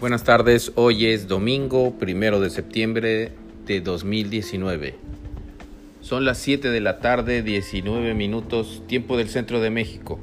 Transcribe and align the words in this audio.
Buenas 0.00 0.22
tardes, 0.22 0.70
hoy 0.76 1.06
es 1.06 1.26
domingo, 1.26 1.98
primero 1.98 2.38
de 2.38 2.50
septiembre 2.50 3.32
de 3.66 3.80
2019. 3.80 4.94
Son 6.02 6.24
las 6.24 6.38
7 6.38 6.70
de 6.70 6.80
la 6.80 7.00
tarde, 7.00 7.42
19 7.42 8.14
minutos, 8.14 8.84
tiempo 8.86 9.16
del 9.16 9.28
centro 9.28 9.60
de 9.60 9.70
México. 9.70 10.20